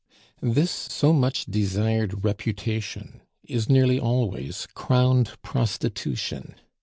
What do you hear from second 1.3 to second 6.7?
desired reputation is nearly always crowned prostitution.